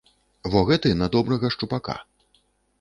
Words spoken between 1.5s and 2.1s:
шчупака.